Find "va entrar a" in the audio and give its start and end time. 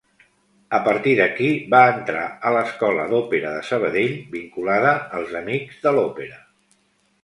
1.75-2.55